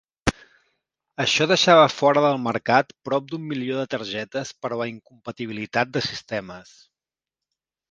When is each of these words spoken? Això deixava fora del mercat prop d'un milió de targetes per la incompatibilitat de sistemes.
Això 1.25 1.45
deixava 1.51 1.83
fora 1.95 2.23
del 2.23 2.39
mercat 2.45 2.95
prop 3.09 3.29
d'un 3.33 3.45
milió 3.53 3.77
de 3.81 3.85
targetes 3.93 4.55
per 4.65 4.73
la 4.83 4.89
incompatibilitat 4.95 5.95
de 5.99 6.05
sistemes. 6.11 6.77